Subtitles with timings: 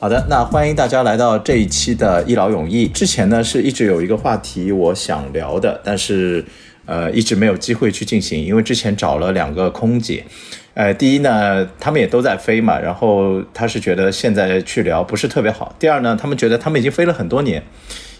[0.00, 2.88] 好的，那欢迎大家来到这一期的一劳永逸。
[2.88, 6.42] 之前呢是一直有一个话题我想聊的，但是
[6.86, 10.24] 呃一直没有机会去进行，因为之前找了两个空姐，
[10.72, 15.74] 呃第一呢他们也都在飞嘛，然后他是觉得现在去聊不是特别好。
[15.78, 17.62] 第二呢他们觉得他们已经飞了很多年，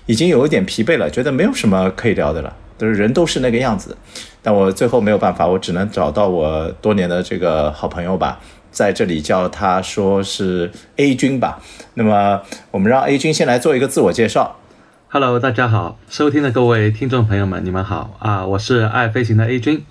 [0.05, 3.97] 已经有一点疲惫了，觉得没有什么可以聊的了，都是人都是那个样子。
[4.43, 8.39] 但我最后没有办法，我只能找到我多年的这个好朋友吧。
[8.71, 11.61] 在这里叫他说是 A 君吧。
[11.95, 14.57] 那么我们让 A 君先来做一个自我介绍。
[15.09, 18.47] Hello，大家好，收听的各位听众朋友们，你们好啊！
[18.47, 19.85] 我是爱飞行的 A 君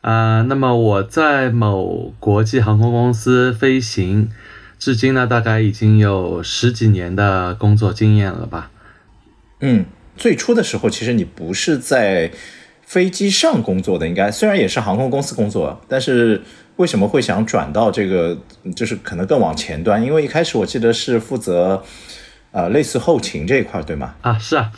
[0.00, 0.42] 啊。
[0.42, 4.28] 那么我在某国际航空公司飞行，
[4.76, 8.72] 至今呢大概已经有十几年的工作经验了吧。
[9.60, 9.84] 嗯，
[10.16, 12.32] 最初的时候其实你不是在
[12.82, 16.42] 飞机上工作的，应该虽然也是航空公司工作，但是
[16.76, 18.36] 为什么会想转到这个，
[18.74, 20.02] 就是可能更往前端？
[20.02, 21.82] 因为一开始我记得是负责
[22.52, 24.14] 呃类似后勤这一块，对吗？
[24.22, 24.72] 啊，是啊，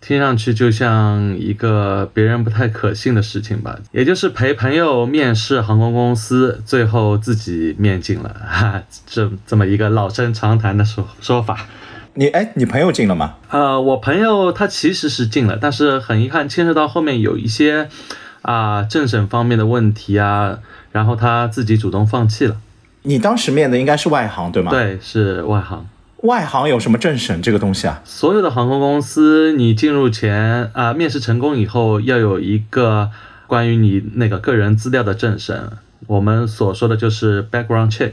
[0.00, 11.66] 听上去就像一个别人不太可信的事情吧，也就是陪朋友面试航空公司，最后自己面进了， 哈，这这么一个老生常谈的说说法。
[12.14, 13.36] 你哎，你朋友进了吗？
[13.50, 17.88] 呃，我朋友他其实是进了，但是很遗憾，牵涉到后面有一些
[18.42, 20.58] 啊、政审方面的问题啊，
[20.92, 22.56] 然后他自己主动放弃了。
[23.02, 25.84] 你当时面的应该是外行，对吗？，对，是外行。
[26.18, 28.00] 外行有什么政审这个东西啊？
[28.04, 33.10] 所有的航空公司，你进入前啊、面试成功以后，要有一个
[33.48, 35.72] 关于你那个个人资料的政审，
[36.06, 38.12] 我们所说的就是 background check，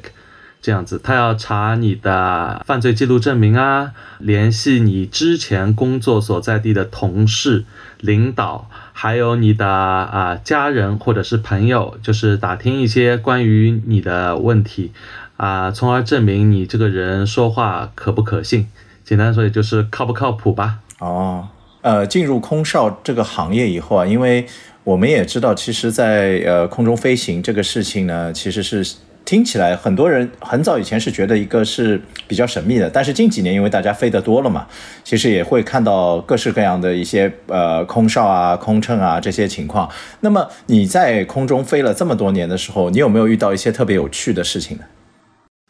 [0.59, 7.65] 这样子，他要查你的犯罪记录证明啊，联系你之前工作所在地的同事、
[7.99, 8.67] 领导，
[9.01, 14.91] 还有你的啊、家人或者是朋友，就是打听一些关于你的问题
[15.37, 18.67] 啊、从而证明你这个人说话可不可信。
[19.05, 20.79] 简单说，也就是靠不靠谱吧。
[20.99, 21.47] 哦，
[21.81, 24.45] 呃，进入空少这个行业以后啊，因为
[24.83, 28.85] 我们也知道，其实在，呃空中飞行这个事情呢，其实是
[29.29, 34.65] 听起来很多人很早以前是觉得一个是比较神秘的，但是近几年因为大家飞得多了嘛，
[35.03, 39.87] 其实也会看到各式各样的一些呃空少啊、空乘啊这些情况。
[40.21, 44.83] 那么你在空中飞了这么多年的时候，你有没有遇到一些特别有趣的事情呢？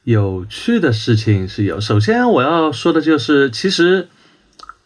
[0.06, 4.08] 有趣的事情是有，首先我要说的就是，其实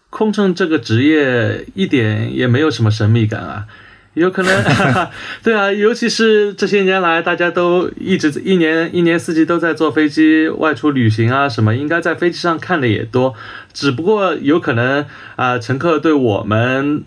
[0.09, 3.67] 空乘这个职业一点也没有什么神秘感啊。
[4.13, 4.63] 有可能，
[5.43, 13.33] 对啊，尤其是这些年来，大家都一直一年一年四季都在坐飞机外出旅行啊，什么应该在飞机上看的也多，
[13.73, 17.03] 只不过有可能啊、乘客对我们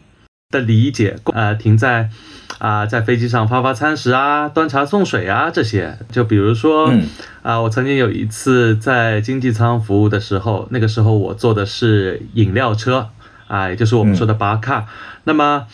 [0.50, 2.11] 的理解，呃，停在
[2.59, 7.06] 啊、在飞机上发发餐食啊、端茶送水啊这些，就比如说，嗯。
[7.43, 13.11] 啊，我曾经有一次在经济舱服务的时候，那个时候我坐的是饮料车，
[13.47, 14.87] 啊，也就是我们说的巴卡。
[15.22, 15.65] 那么，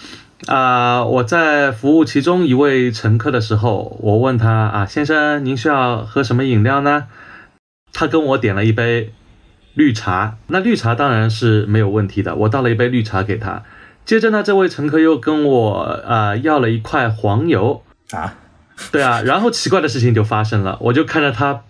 [0.47, 7.06] 啊，我在服务其中一位乘客的时候，我问他啊，先生，您需要喝什么饮料呢？
[7.92, 9.12] 他跟我点了一杯
[9.75, 13.62] 绿茶，那绿茶当然是没有问题的，我倒了一杯绿茶给他。
[14.04, 18.34] 接着呢，这位乘客又跟我呃要了一块黄油，啊，
[18.91, 21.62] 对啊，然后奇怪的事情就发生了，我就看着他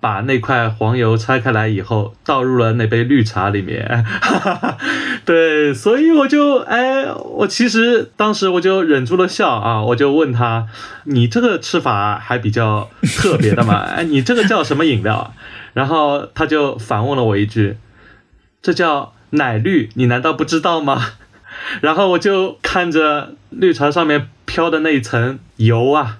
[0.00, 4.78] 把那块黄油拆开来以后，倒入了那杯绿茶里面，哈哈哈。
[5.24, 10.66] 对，所以我就哎，我其实当时我就忍住了笑啊，我就问他，
[11.04, 13.80] 你这个吃法还比较特别的嘛？
[13.80, 15.32] 哎，你这个叫什么饮料啊？
[15.74, 17.76] 然后他就反问了我一句，
[18.62, 21.02] 这叫奶绿，你难道不知道吗？
[21.82, 26.18] 然后我就看着绿茶上面飘的那一层油啊，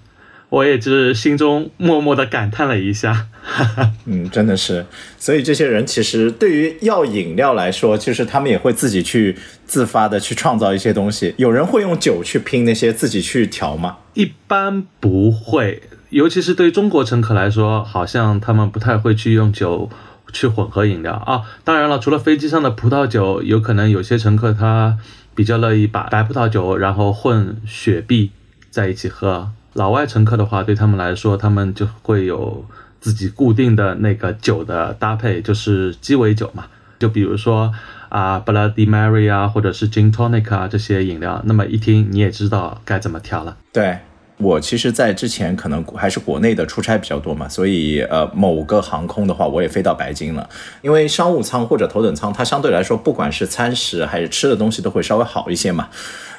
[0.50, 3.26] 我也是心中默默的感叹了一下。
[4.06, 4.86] 嗯，真的是，
[5.18, 9.36] 所以这些人其实对于要饮料来说，就是他们也会自己去
[9.66, 11.34] 自发的去创造一些东西。
[11.38, 13.98] 有人会用酒去拼那些自己去调吗？
[14.14, 19.90] 一般不会，尤其是对中国乘客来说，好像他们不太会去用酒
[20.32, 21.42] 去混合饮料啊。
[21.64, 24.98] 当然了，除了飞机上的葡萄酒，有可能有些乘客他
[25.34, 28.32] 比较乐意把白葡萄酒然后混雪碧
[28.70, 29.50] 在一起喝。
[29.78, 32.64] 老外乘客的话，对他们来说，他们就会有
[33.00, 36.64] 自己固定的那个酒的搭配，就是鸡尾酒嘛。
[36.98, 37.72] 就比如说
[38.08, 43.56] 啊，Bloody Mary 啊，或者是 Gin Tonic 啊这些饮料，那么一听你也知道该怎么调了。
[43.72, 43.98] 对
[44.38, 50.48] 我其实，在之前可能还是国内的出差比较多嘛，所以呃，某个航空的话，我也飞到白金了。
[50.82, 55.88] 因为商务舱或者头等舱，它相对来说，不管是餐食还是吃的东西，都会稍微好一些嘛。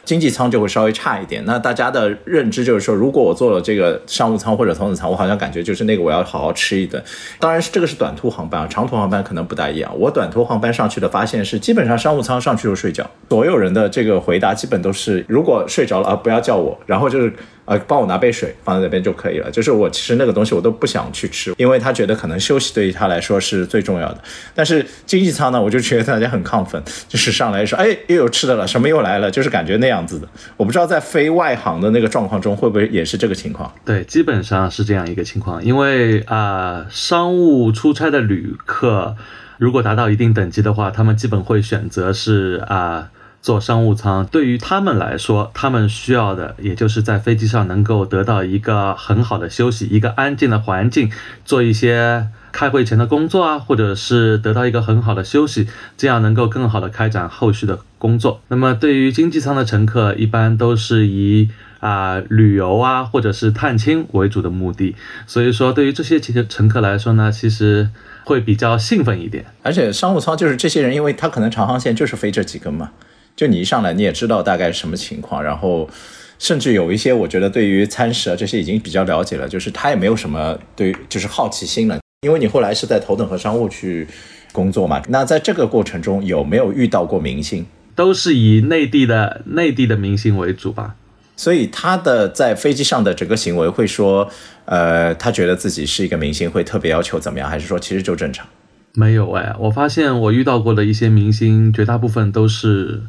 [0.10, 1.46] 经济舱就会稍微差一点。
[1.46, 7.00] 那大家的认知就是说，如果我坐了这个商务舱或者头等舱，我好像感觉就是那个我要好好吃一顿。
[7.40, 9.92] 当然是这个是短途航班啊，长途航班可能不大一样。
[9.96, 17.32] 我短途航班上去的发现是，基本上商务舱上去就睡觉，所有人的这个回答基本都是，如果睡着了啊，不要叫我，然后就是。
[17.70, 19.52] 呃，帮我拿杯水放在那边就可以了。
[19.52, 24.18] 就是我其实那个东西我都不想去吃，因为他觉得可能休息对于他来说是最重要的。
[24.56, 30.28] 但是经济舱呢，我就觉得大家很亢奋，就是上来说，哎，又有吃的了，什么又来了，就是感觉那样子的。
[30.58, 33.72] 我不知道在非外行的那个状况中会不会也是这个情况？
[33.86, 35.64] 对，基本上是这样一个情况。
[35.64, 39.16] 因为啊，商务出差的旅客
[39.60, 43.12] 如果达到一定等级的话，他们基本会选择是啊。
[43.42, 51.12] 坐商务舱对于他们来说，他们需要的也就是在飞机上能够得到一个很好的休息，一个安静的环境，
[51.46, 58.42] 做一些开会前的工作啊，或者是得到一个很好的休息，这样能够更好的开展后续的工作。
[58.50, 61.50] 那么对于经济舱的乘客，一般都是以
[61.80, 64.96] 啊旅游啊或者是探亲为主的目的，
[65.26, 67.90] 所以说对于这些乘乘客来说呢，其实
[68.26, 69.46] 会比较兴奋一点。
[69.64, 72.92] 而且商务舱就是这些人，因为他可能长航线就是飞这几根嘛。
[73.36, 75.90] 就你一上来你也知道大概什么情况，然后
[76.38, 84.08] 甚至有一些我觉得对于餐食啊这些已经比较了解了，就是他也没有什么对就是好奇心了，因为你后来是在头等和商务去
[84.52, 85.02] 工作嘛。
[85.10, 87.66] 那在这个过程中有没有遇到过明星？
[87.96, 90.96] 都是以内地的内地的明星为主吧。
[91.36, 94.30] 所以他的在飞机上的整个行为会说，
[94.66, 98.46] 呃，他觉得自己是一个明星，会特别要求怎么样，还是说其实就正常？
[98.94, 103.04] 没有哎，我发现我遇到过的一些明星，绝大部分都是。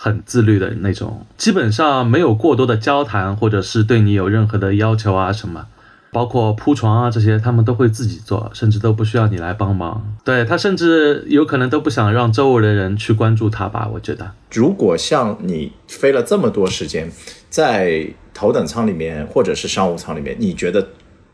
[0.00, 5.66] 很自律的那种，基本上没有过多的交谈，或者是对你有任何的要求啊什么，
[6.12, 10.16] 包括铺床啊这些，他们都会自己做，甚至都不需要你来帮忙。
[10.24, 13.88] 对他，甚至有可能都不想让周围的人去关注他吧？
[13.92, 17.10] 我觉得，如果像你飞了这么多时间，
[17.50, 20.86] 在头等舱里面或者是商务舱里面，你觉得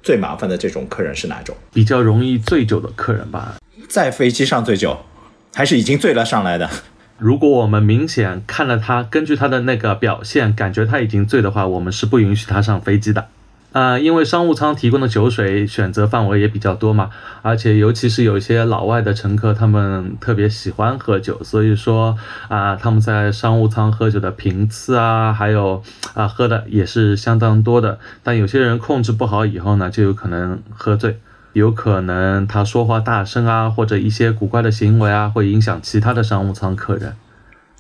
[0.03, 1.55] 最麻烦的这种客人是哪种？
[1.75, 3.57] 比较容易醉酒的客人吧？
[3.91, 4.97] 在飞机上醉酒，
[5.55, 6.71] 还是已经醉了上来的？
[7.19, 13.27] 如果我们明显看了他，根据他的那个表现，感觉他已经醉的话，我们是不允许他上飞机的。
[13.73, 17.11] 啊，因为商务舱提供的酒水选择范围也比较多嘛，
[17.43, 22.17] 而且尤其是有一些老外的乘客，他们特别喜欢喝酒，所以说
[22.47, 25.83] 啊，他们在商务舱喝酒的频次啊，还有
[26.15, 27.99] 啊喝的也是相当多的。
[28.23, 31.19] 但有些人控制不好以后呢，就有可能喝醉。
[31.55, 37.17] 有可能他说话大声啊，或者一些古怪的行为啊，会影响其他的商务舱客人。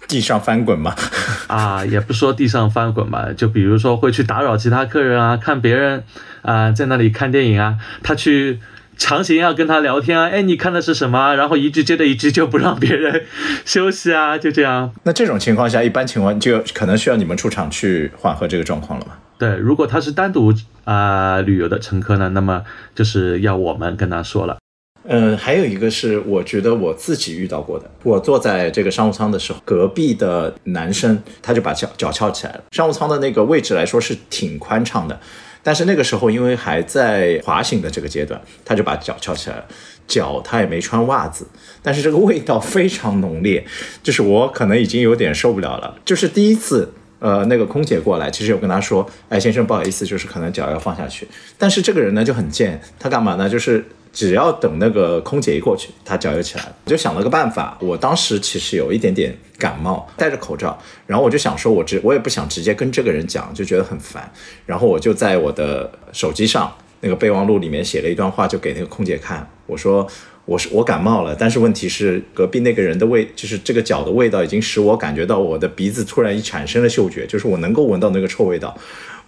[0.07, 0.95] 地上翻滚吗？
[1.49, 6.05] 啊，也不说地上翻滚吧，就比如说会去打扰其他客人啊，看别人
[6.43, 8.61] 啊在那里看电影啊，他去
[8.97, 11.35] 强行要跟他聊天啊，哎，你看的是什么？
[11.35, 13.25] 然后一句接着一句就不让别人
[13.65, 14.93] 休息啊，就这样。
[15.03, 19.13] 那这种情况下，一般情况就可能需要你们出场去缓和这个状况了吗？
[19.39, 20.53] 对，如果他是单独
[20.85, 22.63] 啊旅游的乘客呢，那么
[22.95, 24.59] 就是要我们跟他说了。
[25.07, 32.63] 嗯，还有一个是我觉得我自己遇到过的，我坐在这个商务舱的时候，隔壁的男生他就把脚脚翘起来了。
[32.71, 35.21] 商务舱的那个位置来说是挺宽敞的，
[35.63, 39.65] 但是那个时候因为还在滑行的这个阶段，他就把脚翘起来了，
[40.07, 41.47] 脚他也没穿袜子，
[41.83, 43.63] 但是这个味道非常浓烈，
[44.03, 46.91] 就是我可能已经有点受不了了，就是第一次。
[47.25, 51.27] 呃，那个空姐过来，其实有跟他说，哎，先生，不好意思，就是可能脚要放下去。
[51.57, 53.49] 但是这个人呢就很贱，他干嘛呢？
[53.49, 56.77] 就是只要等那个空姐一过去，他脚就起来了。
[56.85, 64.31] 我就想了个办法，我当时其实有一点点感冒，戴着口罩，然后我就想说，我直我也不想直接跟这个人讲，就觉得很烦。
[64.67, 70.07] 然后我就在我的手机上那个备忘录里面写了一段话，就给那个空姐看，我说。
[70.47, 78.77] 我是我感冒了，但是问题是隔壁那个人的味，就是这个脚的味道已经使我感觉到我的鼻子突然一产生了嗅觉，就是我能够闻到那个臭味道，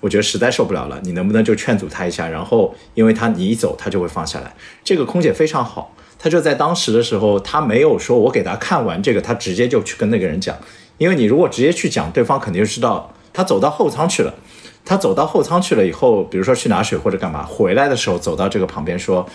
[0.00, 1.00] 我觉得实在受不了了。
[1.04, 2.28] 你能不能就劝阻他一下？
[2.28, 4.54] 然后因为他你一走他就会放下来。
[4.85, 10.54] 这个空姐非常好，她就在当时的时候，她没有说我给她看完这个，她直接就去跟那个人讲，
[10.99, 14.35] 因为你如果直接去讲，对方肯定就知道他走到后舱去了。
[14.85, 19.26] 他走到后舱去了以后，比如说去拿水或者干嘛，回来的时候走到这个旁边说。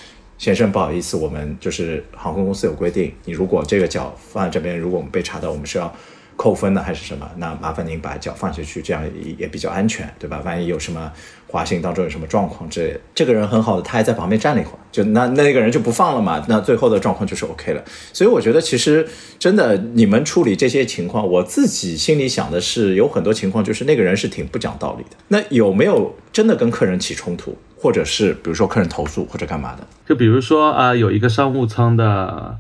[0.42, 5.94] 先生，不好意思，我们就是航空公司有规定，你如果这个脚放在这边，如果我们被查到，我们是要
[6.36, 7.30] 扣分的还是什么？
[7.38, 10.42] 那麻烦您把脚放下去，这样也也比较安全，对吧？
[10.44, 11.14] 万一有什么
[11.46, 17.84] 滑行当中有什么状况之类的，这个人很好的，他还在旁边站了一会儿，就那那个人就不放了嘛，那最后的状况就是 OK 了。
[18.12, 19.08] 所以我觉得其实
[19.40, 25.18] 真的，你们处理这些情况，我自己心里想的是，有很多情况就是那个人是挺不讲道理的。
[25.30, 27.58] 那有没有真的跟客人起冲突？
[27.80, 32.60] 或者是比如说客人投诉或者干嘛的，就比如说啊，有一个商务舱的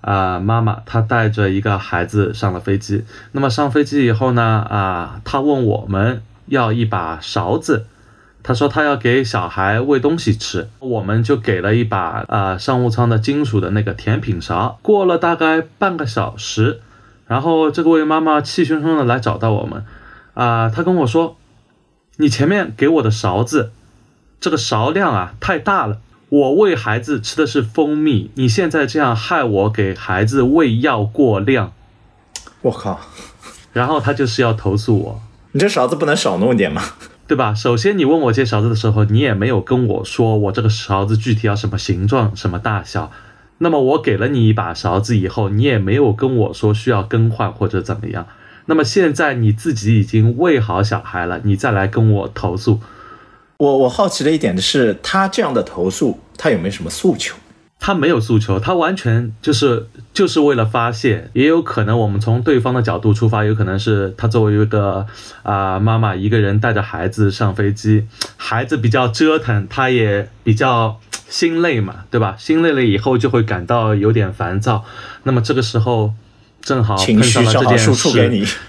[0.00, 3.02] 啊，妈妈她带着一个孩子上了飞机。
[3.32, 7.86] 那么上飞机以后呢，啊，她问我们要一把勺子，
[8.42, 14.78] 她说他要给小孩喂东西吃，我们就给了一把啊商务舱的金属的那个甜品勺。
[14.82, 16.80] 过了大概半个小时，
[17.26, 19.84] 然后这位妈妈气汹汹的来找到我们，
[20.34, 21.36] 啊，她跟我说，
[22.16, 23.72] 你前面给我的勺子，
[24.40, 25.98] 这个勺量啊太大了。
[26.30, 31.72] 我喂孩子吃的是蜂蜜，你现在这样害我给孩子喂药过量，
[32.62, 33.00] 我靠！
[33.72, 36.82] 然后他就是要投诉我，你这勺子不能少弄点吗？
[37.30, 37.54] 对吧？
[37.54, 43.12] 首先你问我借勺子的时候，你也没有跟我说我这个勺子具体要什么形状、什么大小。
[43.58, 48.26] 那么我给了你一把勺子以后，你也没有跟我说需要更换或者怎么样。
[48.66, 52.80] 那么现在你自己已经喂好小孩了，你再来跟我投诉。
[53.58, 57.36] 我我好奇的一点是，他这样的投诉，他有没有什么诉求？
[57.82, 61.30] 他没有诉求，他完全就是就是为了发泄。
[61.32, 65.06] 也有可能我们从对方的角度出发，有可能是他作为一个
[65.42, 68.06] 啊妈妈，一个人带着孩子上飞机，
[68.36, 72.36] 孩子比较折腾，他也比较心累嘛，对吧？
[72.38, 74.84] 心累了以后就会感到有点烦躁。
[75.22, 76.12] 那么这个时候
[76.60, 77.94] 正好碰上了这件事，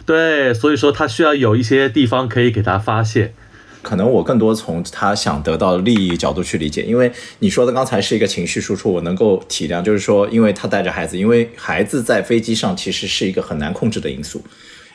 [0.06, 3.34] 对，所以说他需要有一些地方可以给他发泄。
[3.82, 9.82] 可能我更多从他想得到利益角度去理解，因为你说的刚才是一个情绪输出，我能够体谅。
[9.82, 14.42] 就是说，因为他带着孩子，因为孩子在飞机上其实是一个很难控制的因素。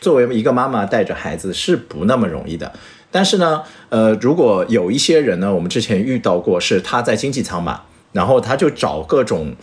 [0.01, 2.73] 作为一个妈妈带着孩子是不那么容易的。
[3.11, 9.55] 但是呢，呃，如果有一些人呢，我们之前遇到过，是他在经济舱嘛，然后他就找各种。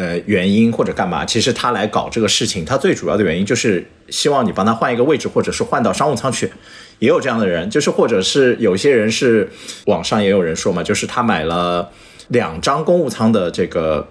[0.00, 1.24] 呃，原因或者干嘛？
[1.24, 6.52] 其实他来搞这个事情，他最主要的原因就是希望你帮他换一个位置，或者是换到商务舱去。
[6.98, 9.50] 也有这样的人，就是或者是有些人是
[9.86, 11.90] 网上也有人说嘛，就是他买了
[12.28, 14.08] 两张公务舱的这个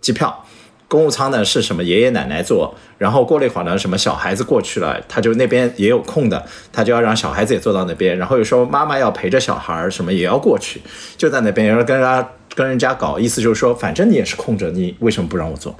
[0.00, 0.44] 机票，
[0.88, 10.80] 公务舱呢是什么爷爷奶奶坐，然后过了一会儿呢，什么小孩子过去了，他就那边也有空的，他就要让小孩子也坐到那边，然后有时候妈妈要陪着小孩什么也要过去，
[11.16, 12.28] 就在那边，然后跟人家。
[12.52, 15.72] 跟人家搞，意思就是说，反正你也是空着，你为什么不让我坐？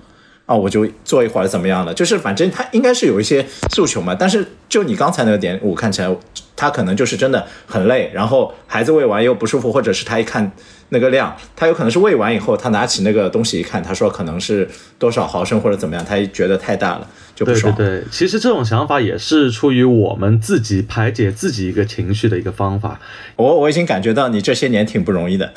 [0.46, 1.92] 啊，我就坐一会儿怎么样了？
[1.92, 4.14] 就是反正他应该是有一些诉求嘛。
[4.14, 6.08] 但是就你刚才那个点，我看起来
[6.60, 10.52] 他可能就是真的很累，然后孩子喂完又不舒服，或者是他一看。
[10.92, 17.72] 那个量，他有可能是喂完以后，他拿起那个东西一看，他说可能是多少毫升或者怎么样，他觉得太大了就不爽。
[17.76, 22.98] 对对对，其实这种想法也是出于我们自己排解自己一个情绪的一个方法。
[23.36, 25.52] 我我已经感觉到你这些年挺不容易的。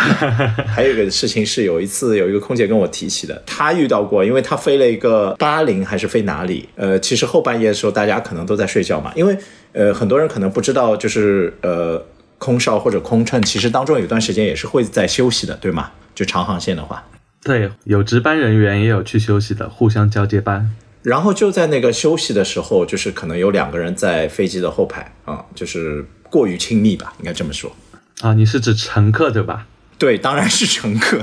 [0.68, 6.68] 还有一个事情是，有一次有一个空姐跟我提起的，她遇到过，因为她飞了一个巴林还是飞哪里？
[6.76, 9.34] 呃，其实后半夜的时候大家可能都在睡觉嘛，因为
[9.76, 12.04] 呃很多人可能不知道，就是呃。
[12.38, 15.90] 空少或者空乘，其实当中有段时间也是会在休息的，对吗？
[16.14, 17.02] 就长航线的话，
[17.42, 20.70] 对，有值班人员也有去休息的，互相交接班。
[21.02, 27.74] 然后就在那个休息的时候，就是可能有两个人在飞机的后排啊，就是过于亲密吧，应该这么说。
[28.20, 29.66] 啊，你是指乘客对吧？
[29.96, 31.18] 对，当然是乘客。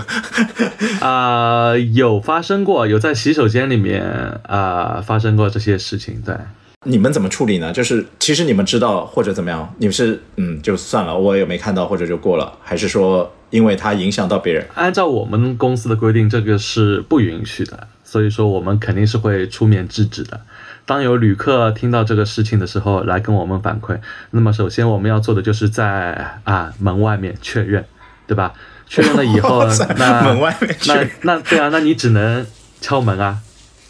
[1.00, 4.04] 啊，有发生过，有在洗手间里面
[4.48, 6.36] 啊发生过这些事情，对。
[6.84, 7.72] 你们怎么处理呢？
[7.72, 14.68] 就是其实你们知道或者怎么样，你们是嗯就算了，我也没看到或者就过了，还是说因为它影响到别人？
[14.76, 20.42] 按照我们公司的规定，这个是不允许的，所以说我们肯定是会出面制止的。
[20.86, 23.98] 当有旅客听到这个事情的时候来跟我们反馈，
[24.32, 27.86] 那么首先我们要做的就是在啊门外面确认，
[28.28, 28.54] 对吧？
[28.86, 29.66] 确认了以后，
[29.98, 32.46] 那门外面那那对啊，那你只能
[32.82, 33.40] 敲门啊，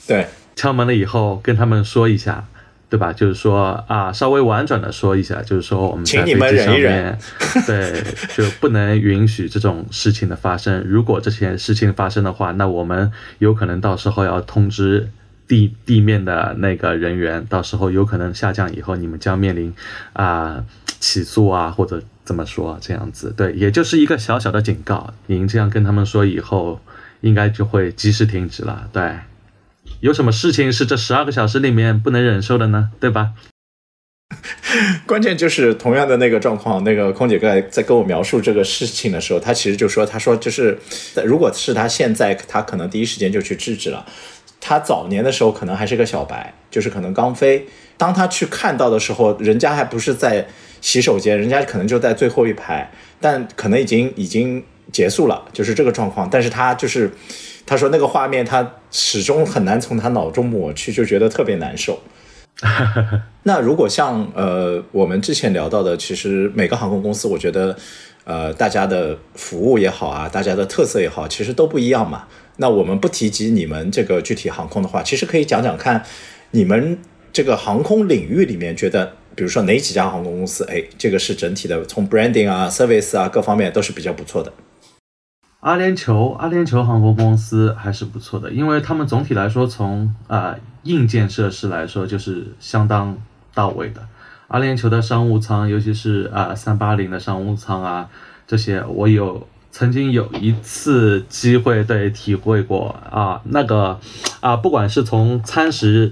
[0.08, 2.46] 对，敲门了以后跟他们说一下。
[2.94, 3.12] 对吧？
[3.12, 7.18] 就是说啊，稍微婉转的说一下，就是说我们在飞机上面，
[7.66, 8.04] 对，
[8.38, 10.80] 就不能允许这种事情的发生。
[10.86, 15.10] 如果这些事情发生的话，那我们有可能到时候要通知
[15.48, 19.74] 地地面的那个人员，到时候有可能下降以后，你们将面临
[20.14, 20.64] 啊
[21.00, 23.34] 起诉啊，或者怎么说这样子。
[23.36, 25.12] 对，也就是一个小小的警告。
[25.26, 26.80] 您这样跟他们说以后，
[27.22, 28.88] 应该就会及时停止了。
[28.94, 29.18] 对。
[30.04, 32.90] 有什么事情是这十二个小时里面不能忍受的呢？
[33.00, 33.30] 对吧？
[35.08, 40.78] 关键就是同样的那个状况，那个空姐在在跟我描述这个事情的时候，她其实就说：“她说就是，
[41.24, 44.06] 如果是她现在，她可能第一时间就去制止了。
[44.60, 47.66] 她早年的时候可能还是个小白，就是可能刚飞。
[47.96, 50.46] 当她去看到的时候，人家还不是在
[50.82, 52.92] 洗手间，人家可能就在最后一排，
[53.22, 56.28] 但可能已经已经结束了，就是这个状况。
[56.30, 57.10] 但是她就是。”
[57.66, 62.00] 他说：“那个画面，他始终很难从他脑中抹去，就觉得特别难受。
[63.44, 67.76] 那如果像呃我们之前聊到的，其实每个航空公司，我觉得
[68.26, 72.26] 呃大家的服务也好啊，大家的特色也好，其实都不一样嘛。
[72.58, 76.04] 那我们不提及你们这个具体航空的话，其实可以讲讲看，
[76.52, 77.00] 你们
[77.34, 84.54] 这个航空领域里面觉得，比如说哪几家航空公司，哎，这个是整体的从 branding 啊、service 啊各方面都是比较不错的。
[85.64, 90.54] 阿联酋，阿联酋航空公司还是不错的，因为他们总体来说从啊
[90.84, 93.18] 硬件设施来说就是相当
[93.54, 94.06] 到位的。
[94.50, 98.10] 阿联酋的商务舱，尤其是啊三八零的商务舱啊，
[98.46, 103.98] 这些我有曾经有一次机会对体会过啊那个
[104.42, 106.12] 啊不管是从餐食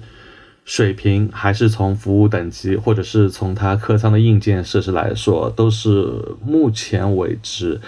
[0.63, 6.07] 水平，还是从服务等级，或者是从它客舱的硬件设施来说，都是
[6.41, 7.81] 目前为止。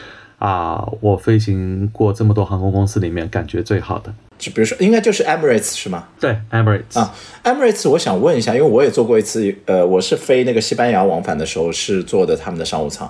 [0.44, 6.10] 啊，我飞行过这么多航空公司里面，感觉最好的，就比如说，应该就是 Emirates 是吗？
[6.20, 13.10] 对，Emirates 啊，Emirates，我想问一下，因为我也做过一次，呃，我是飞那个西班牙往返的时候是坐的他们的商务舱。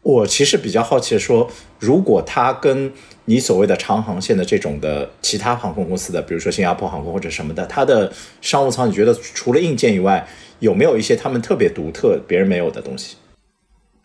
[0.00, 1.46] 我其实比较好奇的说，
[1.78, 2.90] 如果它跟
[3.26, 8.10] 你所谓的长航线的这种的其他航空公司的，比如说新加坡航空或者什么的，它的
[8.40, 10.26] 商务舱，你觉得除了硬件以外，
[10.60, 13.16] 有没有一些他们特别独特、别人没有的东西？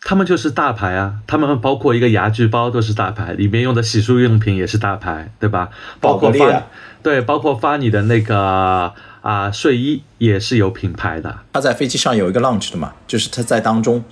[0.04, 5.70] 他们就是大牌啊，他们包括一个牙具包都是大牌，里面用的洗漱用品也是大牌，对吧？
[6.00, 6.62] 包括发
[7.02, 11.38] 对，包括发你的那个啊睡衣也是有品牌的。
[11.52, 14.04] 他在飞机上有一个 lounge 的嘛，就是他在当中，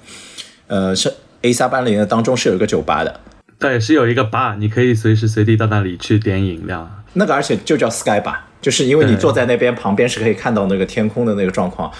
[0.69, 3.21] 呃，是 A 三八零的当中是有一个酒吧的，
[3.59, 6.89] 对，是有一个 bar，你可以随时随地到那里去点饮料。
[7.15, 11.91] 那个而且就叫 Sky Bar，就是因为你坐在那边旁边是可以看到那个天空的那个状况。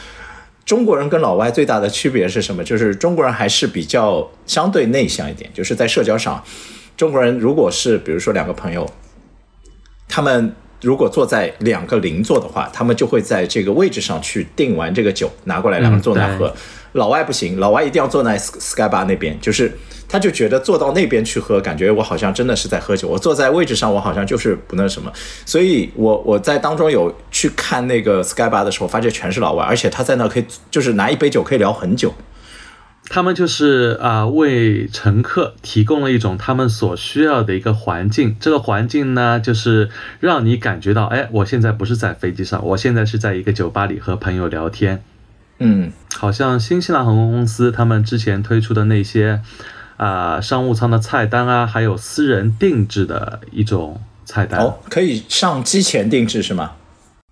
[0.71, 2.63] 中国人跟老外最大的区别是什么？
[2.63, 6.41] 就是中国人还是比较相对内向一点，就是在社交上，
[6.97, 8.89] 中国人如果是比如说两个朋友，
[10.09, 16.55] 他们如果坐在两个邻座的话，他们就会在这个位置上去订完这个酒拿过来，两个人坐那喝。
[16.93, 19.73] 老外不行，老外一定要坐在 Sky Bar 那边，就是。
[20.13, 23.07] 他就觉得坐到那边去喝，感觉我好像真的是在喝酒。
[23.07, 25.09] 我坐在位置上，我好像就是不那什么。
[25.47, 32.13] 所以，我我在当中有去看那个 Sky Bar 的时候，发现全是老外，而且他在那可以就是拿一杯酒可以聊很久。
[33.09, 38.35] 他们就是啊，为乘客提供了一种他们所需要的一个环境。
[38.41, 45.05] 这个环境呢，就是让你感觉到，哎，我现在不是在飞机上，我现在是在一个酒吧里和朋友聊天。
[45.61, 49.41] 嗯，好像新西兰航空公司他们之前推出的那些。
[49.97, 56.73] 啊，商务舱的菜单啊，还有私人定制的一种菜单哦，可以上机前定制是吗？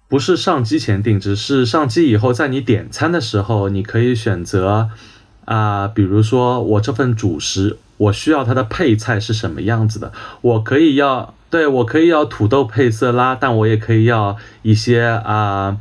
[0.06, 4.90] 不是上机前定制，是上机以后，在你点餐的时候，你可以选择
[5.46, 10.12] 啊，比如说我这份主食，我需要它的配菜是什么样子的，
[10.42, 15.78] 我可以要，对我可以要土豆配色拉，但我也可以要一些啊。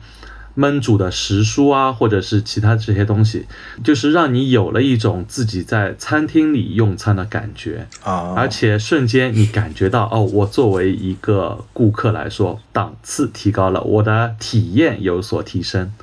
[0.58, 3.46] 焖煮的食蔬啊，或者是其他这些东西，
[3.84, 15.94] 就是让你有了一种自己在餐厅里用餐的感觉啊，而且瞬间你感觉到哦，我作为一个顾客来说，档次提高了，我的体验有所提升。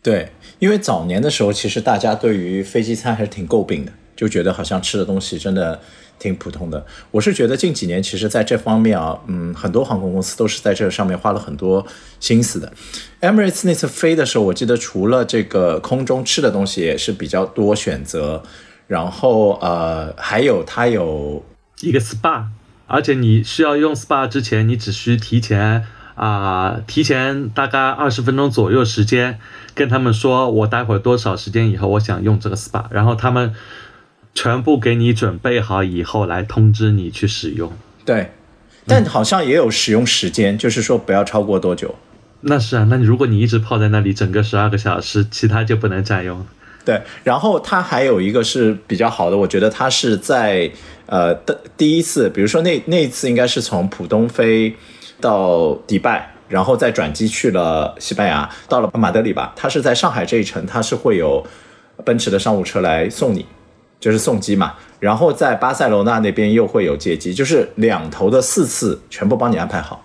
[0.00, 5.80] 对，因为早年的时候，其实大家对于飞机餐还是挺诟病的，就觉得好像吃的东西真的。
[6.18, 11.86] 挺普通的，我是觉得近几年其实在这方面啊，嗯，很多航空公司都是在这上面花了很多
[12.18, 12.72] 心思的。
[13.20, 18.42] Emirates 那次飞的时候，我记得除了这个空中吃的东西也是比较多选择，
[18.86, 21.44] 然后呃，还有它有
[21.80, 22.44] 一个 SPA，
[22.86, 29.38] 而且你需要用 SPA 之前，你只需提前啊，提前大概二十分钟左右时间
[29.74, 33.54] 跟他们说，我待会儿多少时间以后我想用这个 SPA，然后他们。
[34.34, 37.72] 全部给你准备好以后，来通知你去使用。
[38.04, 38.30] 对，
[38.86, 41.94] 但好像也有使用时间，就是说不要超过多久。
[42.40, 46.44] 那是啊，那如果你一直泡在那里，整个十二个小时，其他就不能占用。
[46.84, 50.70] 对，然后它还有一个是比较好的，我觉得它是在
[51.06, 54.76] 呃的第一次，比如说那那一次应该是从浦东飞
[55.18, 59.54] 到迪拜，然后再转机去了西班牙，到了马德里吧。
[59.56, 61.42] 它是在上海这一程，它是会有
[62.04, 63.46] 奔驰的商务车来送你。
[64.04, 70.04] 就是送机嘛，然后在巴塞罗那那边又会有接机，就是两头的四次全部帮你安排好，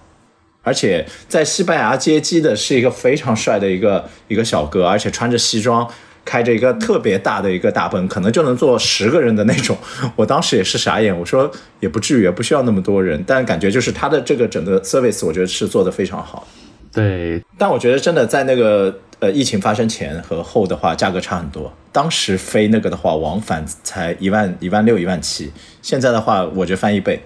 [0.64, 5.86] 而且在西班牙接机的是一个非常帅的一个一个小哥，而且穿着西装，
[6.24, 9.78] 开着一个特别大的一个大奔，可能就能坐十个人的那种。
[10.16, 16.48] 我当时也是傻眼，我说也不至于，不需要那么多人，但感觉就是他的这个整个 service，我觉得是做的非常好。
[16.94, 18.98] 对，但我觉得真的在那个。
[19.20, 21.74] 呃，疫情发生前和后的话，价格差很多。
[21.92, 25.52] 当时飞那个的话，往返才一万一万六一万七，
[25.82, 27.22] 现在的话，我觉得翻一倍。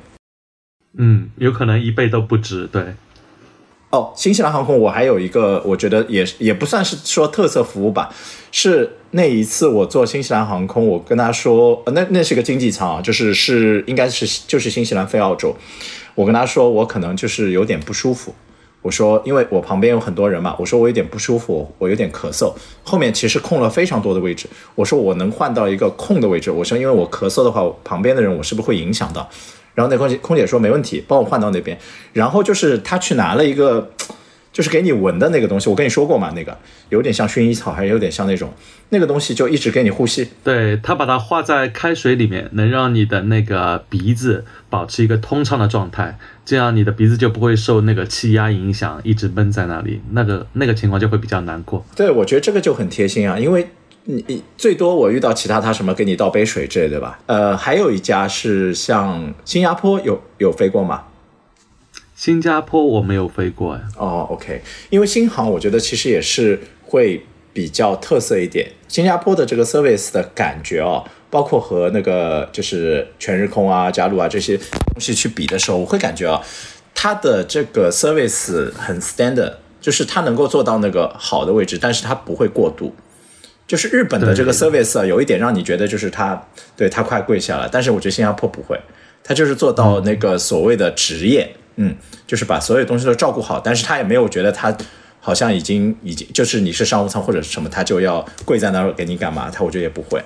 [0.97, 2.65] 嗯，有可能一倍都不止。
[2.67, 2.95] 对，
[3.91, 8.11] 哦，新西兰航空我还有一个，我觉得也也不算是说特色服务吧，
[8.51, 15.55] 是那一次我坐新西兰航空，我跟他说，呃那那是个经济舱啊，就是是应该是就是新西兰飞澳洲，
[16.15, 18.33] 我跟他说我可能就是有点不舒服，
[18.83, 29.27] 我说因为我旁边有很多人嘛，我说我有点不舒服，我有点咳嗽，后面其实空了非常多的位置，我说我能换到一个空的位置，我说因为我咳嗽的话，旁边的人我是不是会影响到？
[29.73, 31.75] 然后那空姐空姐说没问题，帮我换到那边。
[32.13, 33.89] 然后就是他去拿了一个，
[34.51, 36.55] 就是给你闻的那个东西，我跟你说过嘛，那个
[36.89, 38.53] 有点像薰衣草，还是有点像那种
[38.89, 40.29] 那个东西，就一直给你呼吸。
[40.43, 51.85] 对他把它化在开水里面，能让你的那个鼻子保持一个通畅的状态，这样你的鼻子就不会受那个气压影响，一直闷在那里，那个那个情况就会比较难过。
[51.95, 53.67] 对，我觉得这个就很贴心啊，因为。
[54.05, 57.17] 你你最多我遇到其他他什么给你倒杯水之类的吧？
[57.25, 61.05] 呃，还有一家是像新加坡有有飞过吗？
[62.13, 63.81] 新加坡我没有飞过哎。
[63.95, 68.69] 哦，OK，因为新航我觉得其实也是会比较特色一点。
[68.89, 71.01] 新加坡的这个 service 的感觉哦，
[71.33, 76.39] 包括和那个就是全日空啊、加入啊这些东西去比的时候，我会感觉啊，
[76.93, 82.93] 它的这个 service 很 standard，就是它能够做到那个好的位置，但是它不会过度。
[83.65, 86.39] 就是日本的这个 service 啊，有一点让你觉得就是它
[86.77, 88.79] 对它快跪下了，但是我觉得新加坡不会，
[89.23, 91.95] 他就是做到那个所谓的职业，嗯，
[92.27, 94.77] 就是把所有东西都照顾好，但是他也没有觉得他
[95.19, 99.49] 好像已经已经就是你是商务舱或者是什么，他就要跪在那儿给你干嘛？
[99.49, 100.21] 他我觉得也不会，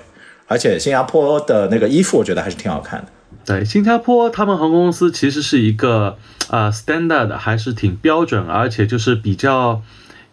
[0.48, 3.06] 而且新加坡的那个衣服我觉得还是挺好看的。
[3.44, 9.82] 对，新加坡他们航空公司其实是一个啊 standard 还是挺标准，而且就是比较。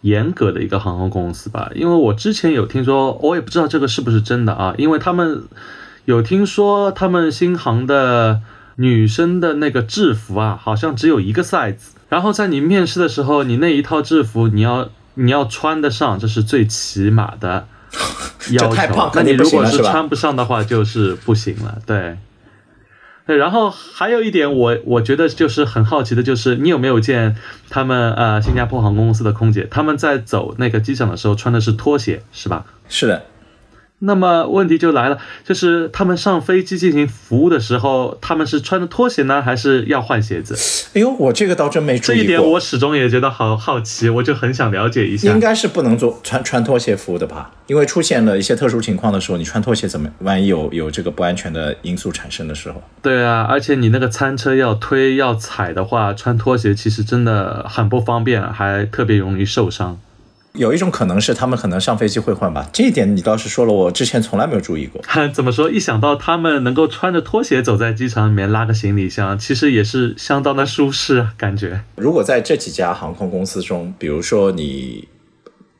[0.02, 5.42] 严格的一个航空公司吧，因为我之前有听说，我也不知道这个是不是真的啊，因为他们
[6.04, 8.40] 有听说他们新航的
[8.76, 17.66] 女生的那个制服啊，好像只有一个 size，然后在你面试的时候，你那一套制服你要你要穿得上，这是最起码的
[18.52, 22.16] 要求，那你如果是穿不上的话，就是不行了，对。
[23.26, 27.34] 对，然后还有一点，我我觉得就是很好奇的，就是你有没有见
[27.68, 32.64] 他们呃新加坡航空公司的空姐，他们在走那个机场的时候穿的是拖鞋，是吧？
[32.88, 33.24] 是的。
[34.00, 40.54] 那么问题就来了，就是他们上飞机进行服务的时候，他们是穿着拖鞋呢，还是要换鞋子？
[40.92, 45.32] 哎呦，我这个倒真没注意这一点我始终也觉得好好奇，我就很想了解一下。
[45.32, 47.50] 应该是不能做穿穿拖鞋服务的吧？
[47.68, 50.10] 因为出现了一些特殊情况的时候，你穿拖鞋怎么？
[50.20, 52.82] 万一有有这个不安全的因素产生的时候。
[53.00, 59.98] 对啊，而且你那个餐车要推要踩的话，穿拖鞋其实真的很不方便，还特别容易受伤。
[60.56, 65.00] 有一种可能是他们可能上飞机会换吧，这一点你倒是说了，我之前从来没有注意过。
[65.32, 65.70] 怎么说？
[65.70, 71.82] 一想到他们能够穿着拖鞋走在机场里面拉个行李箱，其实也是相当的舒适感觉。
[71.96, 75.08] 如果在这几家航空公司中，比如说你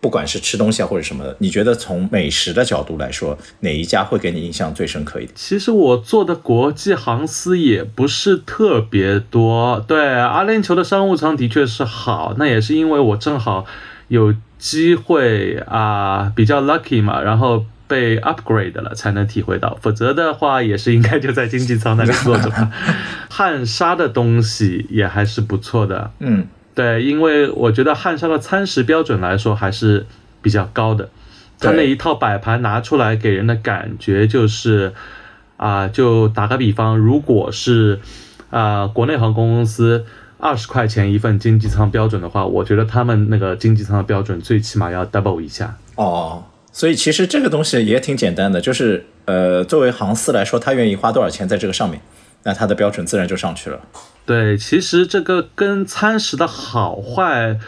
[0.00, 5.32] 不管是吃东西啊或者什么的，你觉得从美食的角度来说，哪一家会给你印象最深刻一点？
[5.34, 9.84] 其实我做的国际航司也不是特别多。
[9.88, 13.64] 对，阿联酋的商务舱的确是好，那也是因为我正好
[14.08, 14.34] 有。
[14.58, 22.50] 机会啊，比较 lucky 嘛，然后被 upgrade 了才能体会到，否则的话也是应该就在经济舱那里坐着。
[23.28, 30.06] 汉莎的东西也还是不错的，嗯，对，因为我觉得汉莎的餐食标准来说还是
[30.40, 31.10] 比较高的，
[31.60, 34.94] 它那一套摆盘拿出来给人的感觉就是
[35.58, 38.00] 啊，就打个比方，如果是
[38.50, 40.04] 啊国内航空公司。
[40.46, 46.44] 二十块钱一份经济舱标准的话，我觉得他们那个经济舱的标准最起码要 double 一下哦。
[46.72, 52.00] 所以其实这个东西也挺简单的，就是呃，作为航司来说，他愿意花多少钱在这个上面，
[52.44, 53.80] 那他的标准自然就上去了。
[54.24, 57.58] 对，其实这个跟餐食的好坏，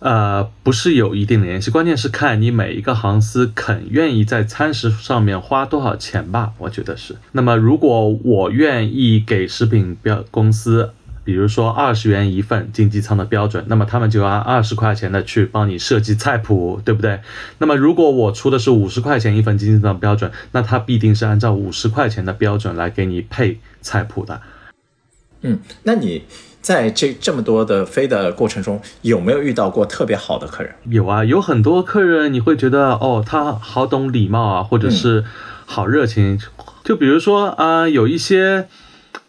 [0.00, 7.16] 呃，不是有一定的联系，关键是看你每一个航司肯愿意在餐食上面花多少钱吧，我觉得是。
[7.32, 10.90] 那么如果我愿意给食品标公司。
[11.28, 17.20] 比如说二十元一份经济舱的标准，那么他们就按二十块钱的去帮你设计菜谱，对不对？
[17.58, 24.40] 那么如果我出的是五十块钱一份经济舱标准，那他必定是按照五十块钱的标准来给你配菜谱的。
[25.42, 26.22] 嗯，那你
[26.62, 30.72] 在这这么多的飞的过程中，有没有遇到过特别好的客人？
[30.86, 35.24] 有啊，有很多客人你会觉得哦，他好懂礼貌啊，或者是
[35.66, 36.40] 好热情。
[36.82, 38.66] 就比如说啊，有一些。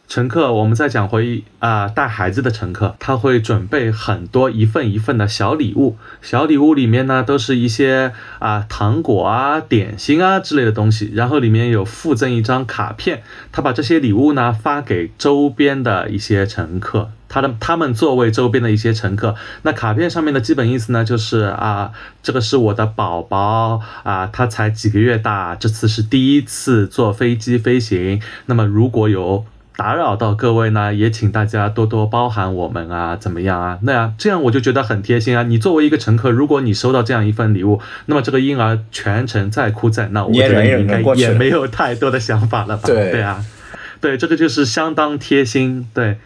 [0.09, 21.91] 乘客，我们再讲回啊，带孩子的乘客，他会准备很多一份一份的小礼物，小礼物里面呢都是一些啊糖果啊、点心啊之类的东西，然后里面有附赠一张卡片，他把这些礼物呢发给周边的一些乘客，他的他们座位周边的一些乘客，那卡片上面的基本意思呢就是啊，
[22.23, 29.45] 这个是我的宝宝啊，他才几个月大，这次是第一次坐飞机飞行，那么如果有。
[29.79, 33.79] 打扰到各位呢，也请大家多多包涵我们啊，怎么样啊？
[33.83, 35.43] 那样这样我就觉得很贴心啊。
[35.43, 42.83] 你作为一个乘客，如果你收到这样一份礼物，那么这个婴儿全程再哭再闹，我觉得应该也没有太多的想法了吧？
[42.87, 43.41] 对对啊，
[44.01, 46.17] 对，这个就是相当贴心，对，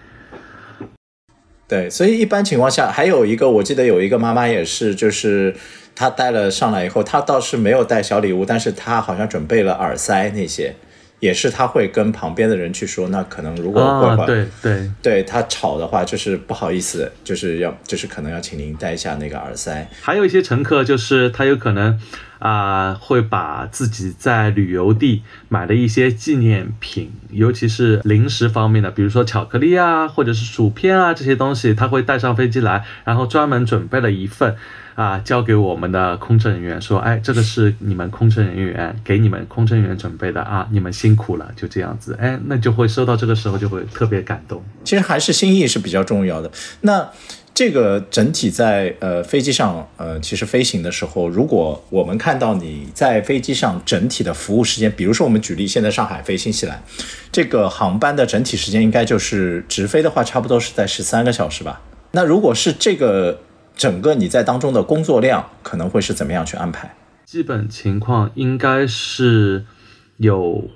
[1.68, 1.88] 对。
[1.92, 5.56] 所以一般情况下，还有一个，我记得有一个妈妈也是，就是
[5.96, 10.76] 她带了上来以后，她倒是没有带小礼物，但是她好像准备了耳塞那些。
[11.24, 19.88] 也是他会跟旁边的人去说，那可能如果会话，对对对他吵的话，就是不好意思，就是要就是可能要请您戴一下那个耳塞。
[20.02, 21.98] 还有一些乘客就是他有可能
[22.40, 34.58] 啊会把自己在旅游地买的一些纪念品，尤其是零食方面的，比如说巧克力啊或者是薯片啊这些东西，他会带上飞机来，然后专门准备了一份。
[34.96, 44.64] 啊，交给我们的空乘人员说，哎，这个是你们空乘人员给你们空乘人员准备的啊，你们辛苦了，就这样子，哎，那就会收到这个时候就会特别感动。
[44.84, 46.52] 其实还是心意是比较重要的。
[46.82, 47.10] 那
[47.56, 56.84] 这个整体在呃飞机上呃，其实飞行的时候，如果我们看到你在飞机上整体的服务时间，比如说我们举例，现在上海飞新西兰，
[57.32, 61.82] 这个航班的整体时间应该就是直飞的话，差不多是在十三个小时吧。
[62.12, 63.40] 那如果是这个。
[63.76, 66.96] 整个你在当中的工作量可能会是怎么样去安排？
[67.26, 69.66] 基本情况应该是
[70.18, 70.70] 有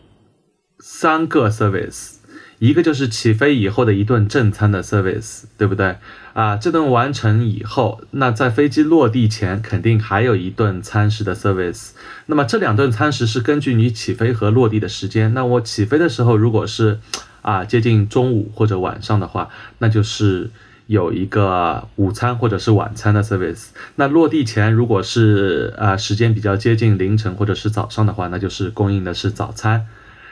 [0.79, 2.15] 三个 service，
[2.57, 5.97] 一个就是起飞以后的一顿正餐的 service，对不对？
[6.33, 11.91] 啊，这顿完成以后，那在飞机落地前肯定还有一顿餐食的 service。
[12.25, 15.33] 那么这两顿餐食是根据你起飞和落地的时间。
[15.35, 16.99] 那我起飞的时候如果是
[17.43, 20.49] 啊接近中午或者晚上的话，那就是。
[20.87, 29.85] 有一个午餐或者是晚餐的 service，那落地前如果是呃时间比较接近凌晨或者是早上的话，那就是供应的是早餐，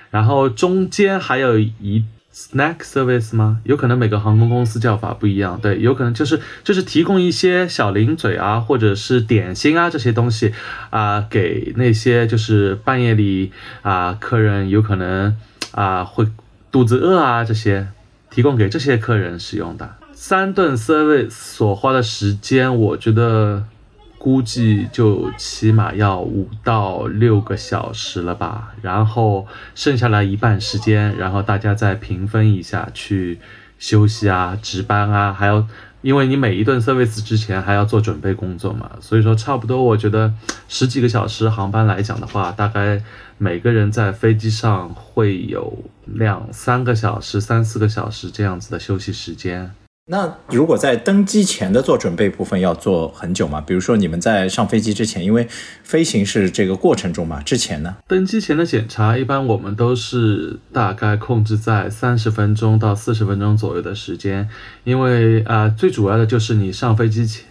[0.09, 3.59] 然后中间还有一 snack service 吗？
[3.63, 10.53] 有可能每个航空公司叫法不一样，对，有可能就是就是提供一些小零嘴啊，或者是点心啊这些东西
[10.89, 15.35] 啊，给那些就是半夜里啊客人有可能
[15.71, 16.25] 啊会
[16.71, 17.87] 肚子饿啊这些，
[18.29, 19.95] 提供给这些客人使用的。
[20.17, 23.65] 三顿 service 所花的时间，我觉得
[24.17, 28.73] 估计就起码要五到六个小时了吧。
[28.81, 33.39] 然后剩下来一半时间，然后大家再平分一下去
[33.77, 35.67] 休息啊、值班啊，还要
[36.01, 40.33] 因为你每一顿 service 之前还要做准备工作嘛，所以说差不多我觉得
[40.69, 43.03] 十几个小时航班来讲的话，大概
[43.37, 49.75] 每个人在飞机上会有两三个小时、三四个小时这样子的休息时间。
[50.07, 53.59] 那如果在登机前的做准备部分要做很久吗？
[53.59, 55.47] 比如说你们在上飞机之前，因为
[55.81, 57.97] 飞行是这个过程中嘛，之前呢？
[58.07, 64.47] 登机前的检查一般我们都是大概控制在三十分钟到四十分钟左右的时间，
[64.83, 67.43] 因为啊，最主要的就是你上飞机前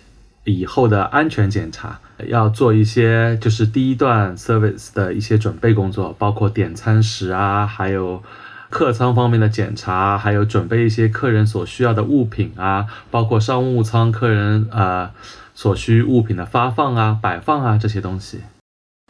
[0.44, 8.22] 以后的安全检查，要做一些就是第一段 service 的一些准备工作，包括点餐时啊，还有。
[8.70, 15.11] 客舱方面的检查，还有准备一些客人所需要的物品啊，包括商务舱客人呃
[15.55, 18.40] 所需物品的发放啊、摆放啊这些东西。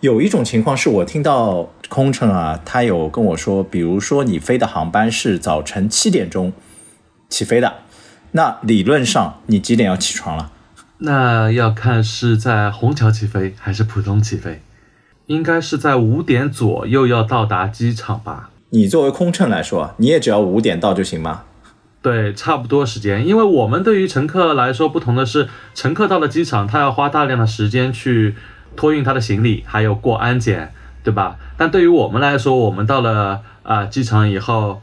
[0.01, 6.53] 有一种情况是我听到空乘啊，他有跟我说，比如说你飞的航班是早晨七点钟
[7.31, 7.77] 起飞的，
[8.33, 10.51] 那理论上你几点要起床了？
[10.99, 14.61] 那要看是在虹桥起飞还是浦东起飞，
[15.27, 18.51] 应该是在五点左右要到达机场吧。
[18.75, 21.43] 你作为空乘来说，你也只要五点到就行吗？
[22.03, 23.25] 对，差不多时间。
[23.25, 28.35] 因为我们对于乘客来说，不同的是，乘客到了机场，他要花大量的时间去
[28.75, 30.73] 托运他的行李，还有过安检，
[31.05, 31.37] 对吧？
[31.57, 34.83] 但对于我们来说，我们到了啊机场以后，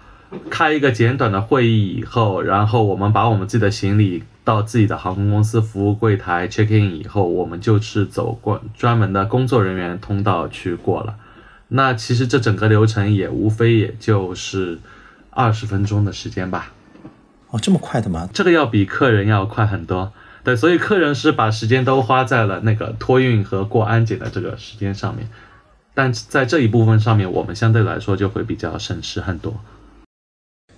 [0.49, 11.15] 开一个简短的会议以后，然后我们把我们自己的行李到自己的航空公司服务柜台 check in 以后，我们就是走过专门的工作人员通道去过了。
[11.73, 14.77] 那其实这整个流程也无非也就是
[15.29, 16.73] 二十分钟的时间吧。
[17.49, 18.29] 哦，这么快的吗？
[18.33, 20.11] 这个要比客人要快很多。
[20.43, 25.29] 对，所以客人是把时间都花在了那个托运和过安检的这个时间上面，
[25.93, 29.59] 但在这一部分上面，我们相对来说就会比较省时很多。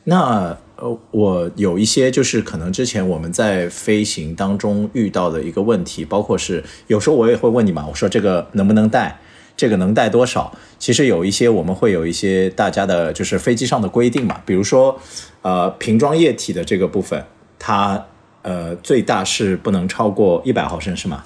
[0.03, 9.17] 那呃，我有一些就是可能之前我们在飞行当中遇到的一个问题，包括是有时候我也会问你嘛，我说这个能不能带，
[9.55, 10.51] 这个能带多少？
[10.79, 14.99] 其实有一些我们会有一些大家的就是飞机上的规定嘛，比如说
[15.41, 17.23] 呃瓶装液体的这个部分，
[17.59, 18.05] 它
[18.41, 21.23] 呃最大是不能超过一百毫升是吗？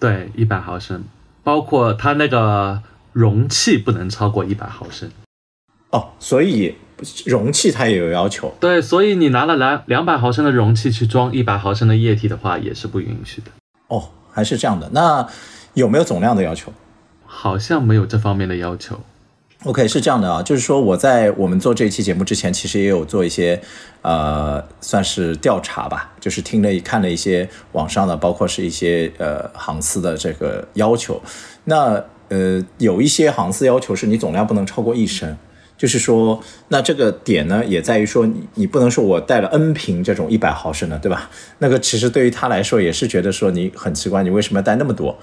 [0.00, 1.04] 对，一百毫升，
[1.42, 5.10] 包括它那个容器不能超过一百毫升。
[5.90, 6.74] 哦，所以
[7.24, 8.52] 容器它也有要求。
[8.58, 13.50] 对，所以你拿了两两百毫升的容器去装一百毫升的液体的话，也是不允许的。
[13.88, 14.90] 哦，还是这样的。
[14.92, 15.26] 那
[15.74, 16.72] 有没有总量的要求
[17.38, 18.98] 好像没有这方面的要求。
[19.64, 23.60] ？OK，是这样的啊，就是说我在我们做这期节目之前，其实也有做一些
[24.00, 31.20] 呃，算是调查吧，就是听了看了一些网上的，包括是一些呃航司的这个要求。
[31.64, 35.36] 那呃，有一些航司要求是你总量不能超过一升。
[35.76, 41.28] 就是说，那这个点呢，也在于说你你不能说我带了 N 瓶这种一百毫升的，对吧？
[41.58, 45.18] 那个其实对于他来说也是觉得说你很奇怪，你为什么要带那么多？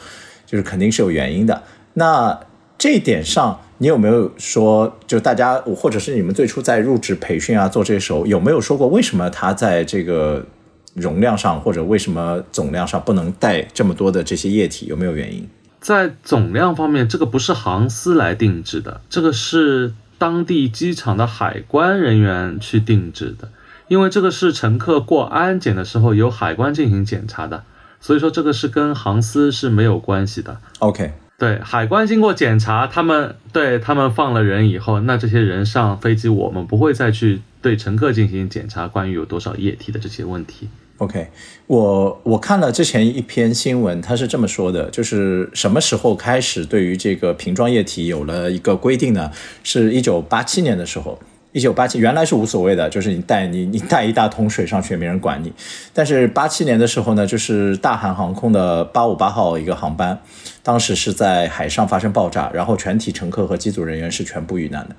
[0.45, 1.63] 就是肯定是有原因的。
[1.93, 2.39] 那
[2.77, 10.45] 这一点上，你有没有说，就大家或者是你们最初在入职培训啊做这些时候，有没有说过为什么他在这个
[10.93, 14.85] 容量上或者为什么总量上不能带这么多的这些液体？
[14.87, 15.47] 有没有原因？
[15.79, 23.49] 在总量方面，这个不是航司来定制的，这个是当地机场的海关人员去定制的，
[23.89, 27.65] 因为这个是乘客过安检的时候由海关进行检查的，
[27.99, 30.57] 所以说这个是跟航司是没有关系的。
[30.79, 40.69] OK，对，海关经过检查，他们对他们放了人以后，那这些人上飞机，我们不会再去对乘客进行检查关于有多少液体的这些问题。
[40.99, 41.27] OK，
[41.67, 49.31] 我我看了之前一篇新闻，他是这么说的，就是什么时候开始对于这个瓶装液体有了一个规定呢？
[49.63, 51.19] 是一九八七年的时候。
[51.53, 55.53] 一九八七原来是无所谓的，就是你带你你带一大桶水上去也没人管你。
[55.93, 60.19] 但是八七年的时候呢，就是大韩航空的八五八号一个航班，
[60.63, 64.95] 当时是在海上发生爆炸，然后全体乘客和机组人员是全部遇难的。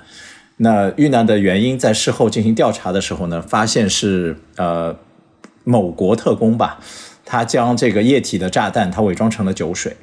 [0.58, 4.96] 那遇难的原因在事后进行调查的时候呢，发现是呃
[5.64, 6.78] 某国特工吧，
[7.24, 9.96] 他将这个液体的炸弹他伪装成了酒水，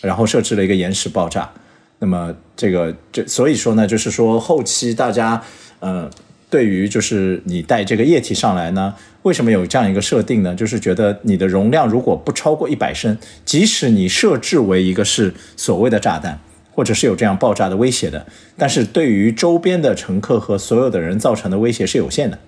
[0.00, 1.50] 然后设置了一个延时爆炸。
[1.98, 5.42] 那么这个这所以说呢，就是说后期大家
[5.80, 6.10] 呃
[6.50, 10.54] 对于就是你带这个液体上来呢，为什么有这样一个设定呢？
[10.54, 16.40] 就是觉得你的容量如果不超过一百升，即使你设置为一个是所谓的炸弹。
[16.70, 18.24] 或者是有这样爆炸的威胁的，
[18.56, 22.38] 但是对于周边的乘客和所有的人造成的威胁是有限的，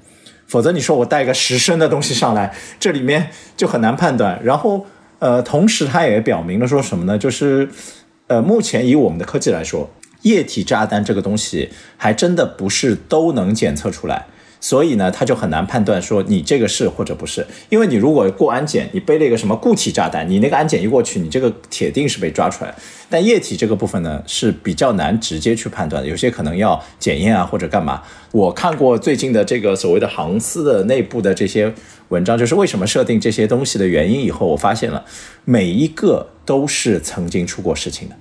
[0.47, 4.41] 否则你说我带个十升的东西上来，这里面就很难判断。
[4.45, 4.87] 然后，
[5.19, 7.19] 呃，同时它也表明了说什么呢？
[7.19, 7.69] 就是，
[8.29, 9.91] 呃，目前以我们的科技来说，
[10.23, 14.27] 液体炸弹这个东西还真的不是都能检测出来。
[14.63, 22.75] 所以呢，他就很难判断说你这个是或者不是，因为你如果过安检，你背了一个什么固体炸弹，你那个安检一过去，你这个铁定是被抓出来。
[23.09, 28.03] 但液体这个部分呢是比较难直接去判断的，有些可能要检验啊或者干嘛。
[28.33, 31.73] 我看过最近的这个所谓的航司的内部的这些
[32.11, 35.07] 文章，就是为什么设定这些东西的原因以后，我发现了
[35.47, 38.15] 每一个都是曾经出过事情的。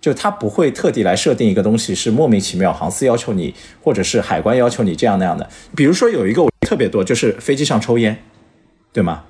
[0.00, 5.48] 就他不会特地来设定一个东西是莫名其妙，航司要求你，或者是海关要求你这样那样的。
[5.76, 8.22] 比如说有一个特别多，就是飞机上抽烟，
[8.92, 9.24] 对吗？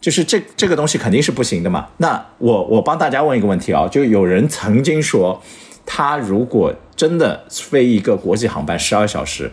[0.00, 1.88] 就是这这个东西肯定是不行的嘛。
[1.98, 5.42] 那我我帮大家问一个问题啊，就有人曾经说，
[5.84, 9.50] 他如果真的飞一个国际航班十二小时，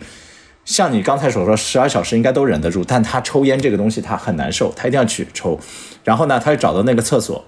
[0.64, 5.58] 像你刚才所说，十二小时应该都忍得住，但他抽烟这个东西他很难受，他一定要去抽。
[6.04, 7.44] 然后呢，他就找到那个厕所。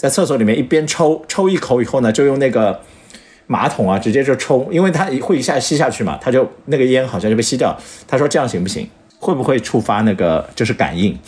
[0.00, 2.80] 在厕所里面一边抽抽一口以后呢，就用那个
[3.46, 7.78] 马桶啊直接就抽，因为他会一下吸下去嘛，他就那个烟好像就被吸掉。
[8.08, 8.88] 他说这样行不行？
[9.18, 11.18] 会不会触发那个就是感应？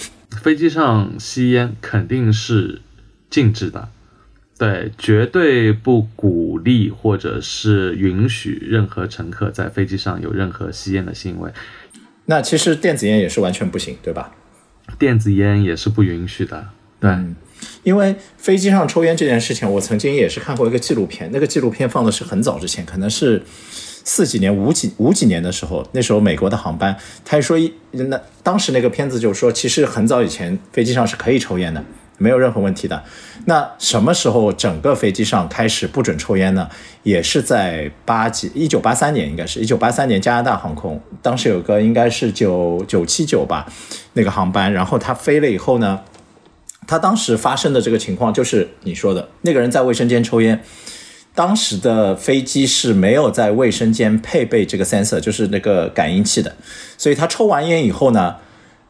[0.43, 2.81] 飞机上吸烟肯定是
[3.29, 3.91] 禁止的，
[4.57, 11.53] 对，绝对不鼓励或者是允许任何乘客在飞机上有任何吸烟的行为。
[12.25, 14.33] 那其实电子烟也是完全不行，对吧？
[14.99, 17.11] 电子烟也是不允许的，对。
[17.11, 17.37] 嗯
[17.83, 23.43] 因为飞机上抽烟这件事情，我曾经也是看过一个纪录片，那个纪录片放的是很早之前，可能是
[24.05, 31.85] 四几年、五几五几年的时候，那时候美国的航班，他说一那当时那个片子就是说，其实很早以前飞机上是可以抽烟的，
[32.19, 33.03] 没有任何问题的。
[33.47, 36.69] 那什么时候整个飞机上开始不准抽烟呢？
[37.03, 43.67] 也是在八几一九八三年，应该是一九八三年加拿大航空，当时有个应该是九九七九吧
[44.13, 46.01] 那个航班，然后它飞了以后呢。
[46.93, 50.63] 他当时发生的这个情况就是你说的那个人在卫生间抽烟，
[51.35, 56.55] 当时的飞机是没有在卫生间配备这个 sensor，就是那个感应器的，
[56.99, 58.37] 所以他抽完烟以后呢，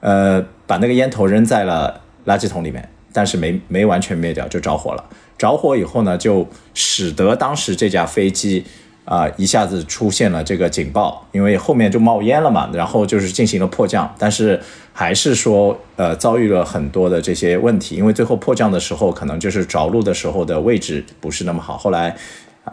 [0.00, 5.04] 呃，把那个烟头扔在了垃圾桶里面，但是没没完全灭掉就着火了。
[5.38, 8.64] 着火以后呢，就使得当时这架飞机
[9.04, 14.60] 啊一下子出现了这个警报，因为后面就冒烟了嘛，然后就是进行了迫降，但是
[14.92, 22.14] 还是说呃遭遇了很多的这些问题，因为最后迫降的时候可能就是着陆的时候的位置不是那么好，后来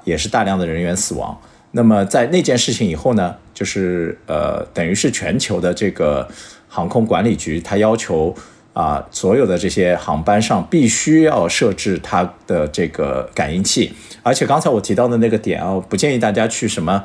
[0.04, 1.38] 也是大量的人员死亡。
[1.72, 6.28] 那么在那件事情以后呢，就是呃等于是全球的这个
[6.68, 8.36] 航空管理局，它要求。
[8.72, 13.92] 啊，所有的这些航班上必须要设置它的这个感应器，
[14.30, 17.04] 而且刚才我提到的那个点啊，不建议大家去什么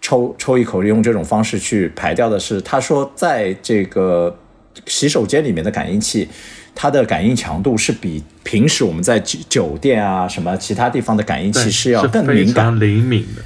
[0.00, 4.34] 抽抽一口用这种方式去排掉的是，他说在这个
[4.86, 6.26] 洗手间里面的感应器，
[6.74, 13.42] 它的感应强度是比平时我们在酒酒店啊什么其他地方的感应器是要更敏感、灵敏的。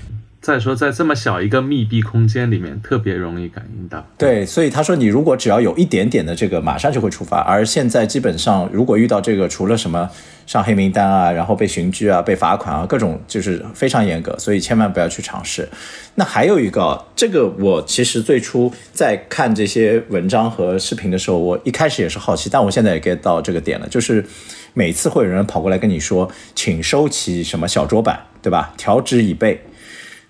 [0.49, 4.09] 再说，在这么小一个密闭空间里面，特别容易感应到。
[4.17, 7.39] 对，所以他说，你如果只要有一点点的这个，马上就会触发。
[7.41, 10.09] 而现在基本上，如果遇到这个，除了什么
[10.47, 15.69] 上黑名单啊，然后被刑拘啊、被罚款啊，各种就是非常严格，所以千万不要去尝试。
[16.15, 24.25] 那还有一个，这个我其实最初在看这些文章和视频的时候，我一开始也是好奇，但我现在也 get 到这个点了，就是
[24.73, 28.73] 每次会有人跑过来跟你说，请收起什么小桌板，对吧？
[28.79, 29.63] 调直椅背。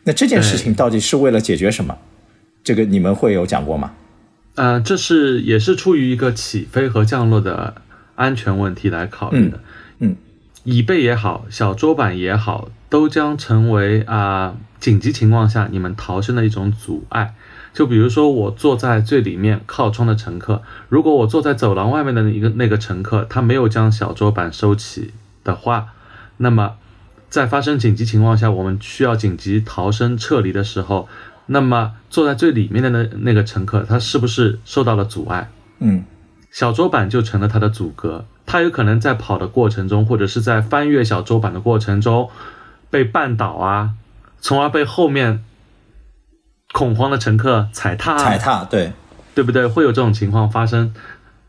[0.09, 1.99] 那这件事情到底是为了解决什么？
[2.65, 3.93] 这个你们会有讲过吗？
[4.55, 7.83] 呃，这是也是出于一个起飞和降落的
[8.15, 9.61] 安全问题来考虑的。
[9.99, 10.17] 嗯，
[10.65, 17.35] 椅背也好，小桌板也好，都将成为啊紧急情况下你们逃生的一种阻碍。
[17.75, 25.13] 就比如说我坐在最里面靠窗的乘客，如果我坐在走廊外面的一个那个乘客，他没有将小桌板收起
[25.45, 25.89] 的话，
[26.39, 26.77] 那么。
[27.29, 31.07] 在发生紧急情况下，我们需要紧急逃生撤离的时候，
[31.47, 35.51] 那么坐在最里面的那那个乘客，他是不是受到了阻碍？
[35.79, 36.05] 嗯，
[36.51, 42.31] 小桌板就成了他的阻隔，他有可能在跑的过程中，或者是在翻越小桌板的过程中
[42.89, 43.91] 被绊倒啊，
[44.41, 45.45] 从而被后面
[46.73, 48.17] 恐慌的乘客踩踏。
[48.17, 48.93] 踩踏，对，
[49.35, 49.67] 对不对？
[49.67, 50.95] 会有这种情况发生。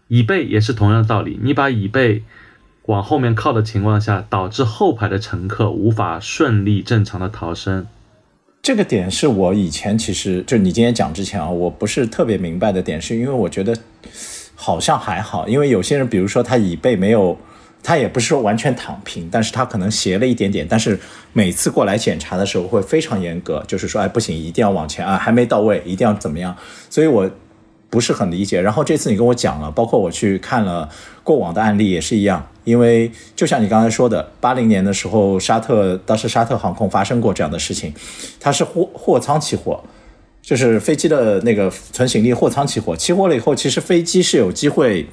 [0.09, 2.23] 椅背也是同样的道理，你把椅背。
[2.89, 7.85] 往后面靠的情况下，导致后排的乘客无法顺利正常的逃生。
[8.63, 13.77] 这个点是我以前其实就你今天讲之前啊，我不是特别明白的点，是因为我觉得
[14.55, 17.37] 好像还好，因为有些人，比如说他椅背没有，
[17.83, 20.99] 他也不是说完全躺平，但是他可能斜了一点点，但是
[21.31, 26.57] 每次过来检查的时候会非常严格，就是说，哎，不行，一定要往前啊，还没到位，一定要怎么样，
[26.89, 27.29] 所以我。
[27.89, 30.87] 不是很理解，然后这次你跟我讲了，包括我去看了
[31.23, 37.91] 过往的案例也是一样，因为就像你刚才说的，八零年的时候，沙特当时沙特航空发生过这样的事情，
[38.39, 39.83] 它是货货舱起火，
[40.41, 45.07] 就是飞机的那个存行李货舱起火，起火了以后，其实飞机是有机会，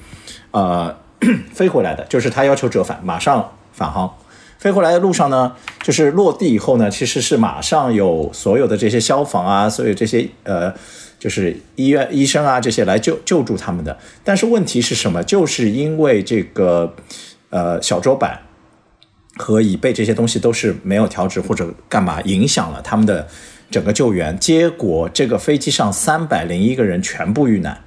[0.51, 0.95] 呃，
[1.51, 4.13] 飞回来的，就是他要求折返，马上返航，
[4.59, 10.71] 飞回来的路上呢，就是落地以后呢，其实是马上有所有的这些消防啊，所有这些呃。
[11.19, 15.23] 就是医院医生啊这些来救救助他们的，但是问题是什么？
[15.23, 16.93] 就是因为这个
[17.49, 18.39] 呃小桌板
[19.35, 23.27] 和椅背这些东西都是没有调直或者干嘛，影响了他们的
[23.71, 24.37] 整个救援。
[24.37, 27.81] 结果这个飞机上三百零一个人全部遇难，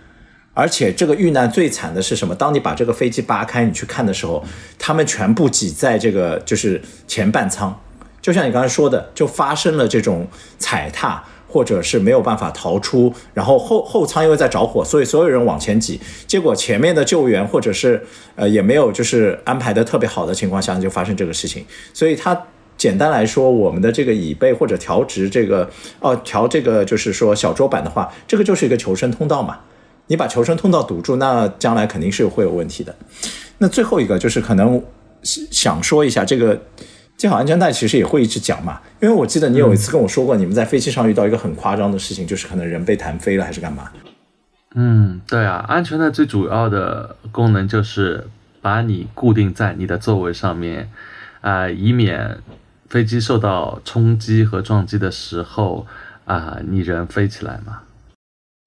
[0.53, 2.35] 而且这个遇难最惨的是什么？
[2.35, 4.45] 当你把这个飞机扒开你去看的时候，
[4.77, 7.81] 他们全部挤在这个就是前半舱，
[8.21, 10.27] 就像你刚才说的，就发生了这种
[10.59, 11.23] 踩踏。
[11.51, 18.01] 或者是没有办法逃出，然后后后舱因为在着火，所以所有人往前挤，结果前面的救援或者是
[18.37, 21.65] 呃也没有就是安排的特别好的情况下就发生这个事情。
[21.93, 22.41] 所以它
[22.77, 29.59] 简单来说，我们的这个椅背或者调直这个哦调这个就是说小桌板的话，这个就是一个求生通道嘛。
[30.07, 32.95] 你把求生通道堵住，那将来肯定是会有问题的。
[33.59, 34.83] 那最后一个就是可能
[35.23, 36.61] 想说一下这个。
[37.21, 43.91] 系好安全带其实也会一直讲嘛，因为我记得你有一次跟我说过，你们在飞机上遇到一个很夸张的事情，就是可能人被弹飞了还是干嘛？
[44.75, 48.27] 嗯，对啊，安全带最主要的功能就是
[48.63, 50.91] 把你固定在你的座位上面，
[51.43, 52.39] 啊，以免
[52.89, 55.87] 飞机受到冲击和撞击的时候
[56.25, 57.81] 啊，你人飞起来嘛。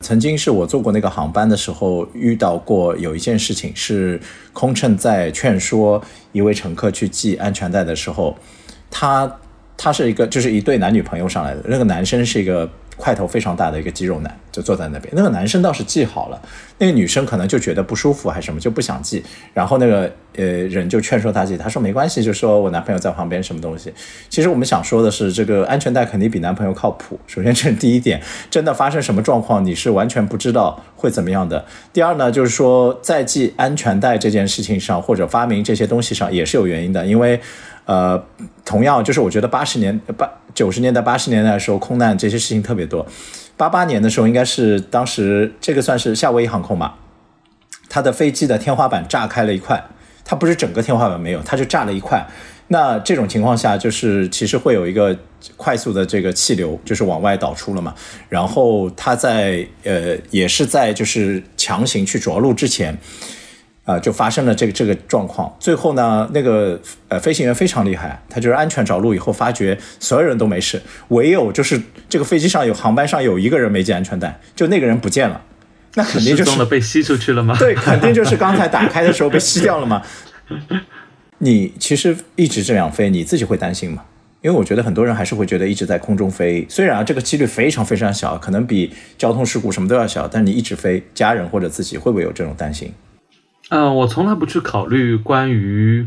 [0.03, 4.19] 曾经是我坐过那个航班的时候，遇到过有一件事情，是
[4.51, 8.35] 空乘在劝说一位乘客去系安全带的时候，
[8.91, 9.39] 他
[9.77, 15.13] 他是一个就是一对男女朋友上来的，那个男生是一个块头非常大的一个肌肉男，就坐在那边。
[15.15, 16.41] 那个男生倒是系好了，
[16.77, 19.23] 那个女生可能就觉得不舒服还是什么，就不想系。
[19.53, 23.93] 然后那个呃人就劝说她系，她说没关系，就说我男朋友在旁边，什么东西。
[24.29, 27.19] 其实我们想说的是，这个安全带肯定比男朋友靠谱。
[27.25, 31.65] 首先这是第一点，真的发生什么状况，你是完全不知道会怎么样的。
[31.91, 37.39] 第二呢，就是说在系安全带这件事情上，或者发明这些东西上也是有原因的，因为。
[37.85, 38.17] 呃，
[38.63, 43.05] 同样就是我觉得八十年八九十年代八十年代的时候，空难这些事情特别多。
[43.55, 46.97] 八八年的时候，应该是当时这个算是夏威夷航空吧，
[47.89, 49.83] 它的飞机的天花板炸开了一块，
[50.25, 52.25] 它不是整个天花板没有，它就炸了一块。
[52.69, 55.15] 那这种情况下，就是其实会有一个
[55.57, 57.93] 快速的这个气流，就是往外导出了嘛。
[58.29, 62.97] 然后它在呃，也是在就是强行去着陆之前。
[63.85, 65.53] 啊，就发生了这个这个状况。
[65.59, 66.79] 最后呢，那个
[67.09, 75.41] 呃飞行员非常厉害，他就是安全着陆以后，发觉所有人都没事，唯有就是这个飞机上有航班上有一个人没系安全带，就那个人不见了。
[75.95, 77.55] 那肯定就是被吸出去了吗？
[77.59, 80.01] 对，肯定就是刚才打开的时候被吸掉了嘛。
[81.39, 84.03] 你其实一直这样飞，你自己会担心吗？
[84.41, 92.93] 因为我觉得很多人还是会觉得一直在空中飞，虽然啊这个几率非常非常小，可能比交通事故什么都要小，但你一直飞，家人或者自己会不会有这种担心？
[93.75, 96.05] 嗯，我从来不去考虑关于，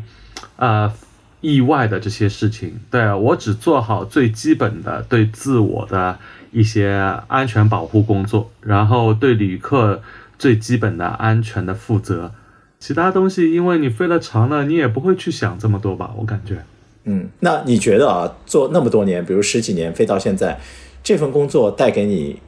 [0.55, 0.93] 呃，
[1.41, 2.79] 意外的这些事情。
[2.93, 6.17] 对我只做好最基本的对自我的
[6.53, 10.01] 一些安全保护工作，然后对旅客
[10.39, 12.31] 最基本的安全的负责。
[12.79, 16.13] 其他东西，因为你飞了长了，你也不会去想这么多吧？
[16.17, 16.65] 我感觉。
[17.03, 20.61] 嗯，那你觉得啊，做那么多年，比如十几年飞到现在，
[21.03, 22.39] 这份工作带给你？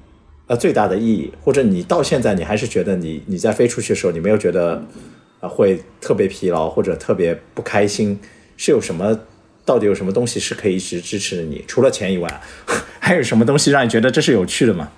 [0.48, 4.82] 呃，最大的意义，或者你到现在你还是觉得你你在飞出去的时候，你没有觉得
[5.40, 8.18] 啊会特别疲劳或者特别不开心，
[8.56, 9.20] 是有什么？
[9.66, 11.62] 到底有什么东西是可以一直支持你？
[11.68, 12.40] 除了钱以外，
[12.98, 14.88] 还有什么东西让你觉得这是有趣的吗？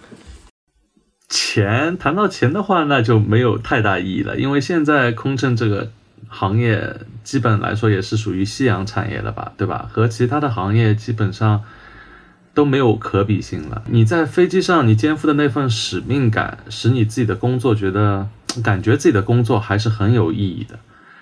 [1.28, 5.90] 钱，谈到钱的话，那就没有太大意义了，因为现在空乘这个
[6.28, 6.94] 行业
[7.24, 9.90] 基本来说也是属于夕阳产业了吧，对吧？
[9.90, 11.64] 和其他的行业基本上。
[12.53, 13.82] 都没有可比性了。
[13.86, 18.28] 你在飞机上，你肩负的那份使命感，使你自己的工作觉得，
[18.62, 20.78] 感觉自己的工作还是很有意义的。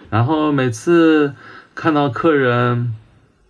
[0.09, 1.35] 然后每次
[1.75, 2.95] 看到客人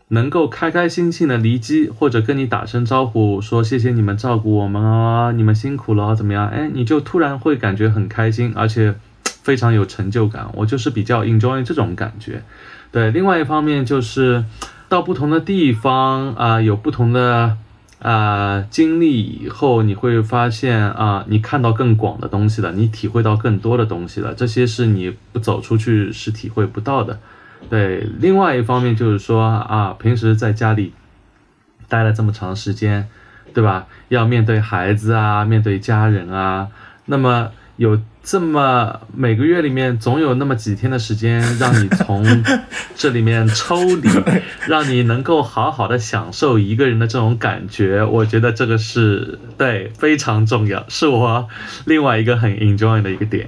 [0.08, 6.48] 能够开开心心的离机，或者跟你打声招呼，说谢谢你们照顾我们啊，你们辛苦了，怎么样？
[6.48, 10.48] 哎，你就突然会感觉很开心，而且非常有成就感。
[10.54, 12.42] 我就是比较 enjoy 这种感觉。
[12.90, 14.44] 对，另外一方面就是
[14.88, 17.56] 到不同的地方啊，有不同的。
[18.00, 27.18] 啊，经历以后你会发现啊，你看到更广的东西了，你体会到更多的东西了，这些是你不走出去是体会不到的。
[27.68, 30.92] 对，另外一方面就是说啊，平时在家里
[31.88, 33.08] 待了这么长时间，
[33.52, 33.86] 对吧？
[34.08, 36.68] 要面对孩子啊，面对家人啊，
[37.06, 37.50] 那么。
[37.78, 42.24] 有这么每个月里面总有那么几天的时间，让你从
[42.96, 44.08] 这里面抽离，
[44.68, 48.04] 让你能够好好的享受一个人的这种感觉。
[48.04, 51.48] 我觉得这个是对非常重要，是我
[51.86, 53.46] 另外一个很 enjoy 的一个点。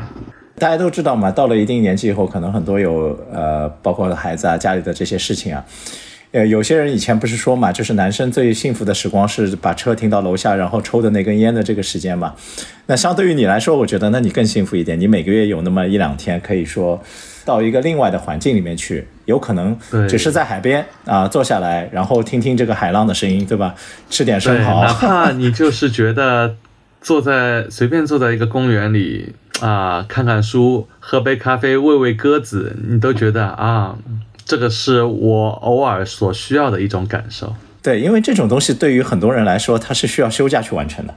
[0.56, 5.64] 大家都知道嘛，到了一定年纪以后，可能很多有呃，包括孩子啊、家里的这些事情啊。
[6.32, 12.34] 呃，有些人以前不是说嘛，就是男生最幸福的时光是把车停到楼下，然后抽的那根烟的这个时间嘛。
[12.86, 17.02] 那相对于你来说，我觉得那你更幸福一点，你每个月有那么一两天可以说
[17.44, 19.76] 到一个另外的环境里面去，有可能
[20.08, 23.74] 只是在海边啊坐下来，然后听听这个海浪的声音，对吧？
[24.08, 26.54] 吃点生蚝，哪怕你就是觉得
[27.00, 33.98] 坐在随便坐在一个公园里啊，看看书，喝杯咖啡，喂喂鸽子，你都觉得啊。
[34.50, 37.54] 这个是我偶尔所需要的一种感受。
[37.80, 41.14] 对，因为这种东西对于很多人来说，它是需要休假去完成的，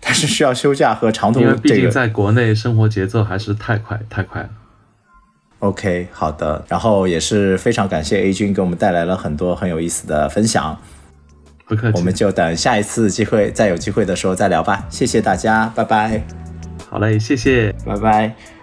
[0.00, 1.40] 它是需要休假和长途。
[1.40, 4.50] 因为毕竟在国内生活节奏还是太快太快了。
[5.58, 10.78] OK，好的，然后也是非常感谢 A 君给我们带来了很多很有意思的分享。
[11.66, 14.86] 不客气，我们就等下一次机会，再有机会的时候再聊吧。
[14.88, 16.22] 谢谢大家，拜拜。
[16.88, 18.57] 好嘞，谢谢，拜拜。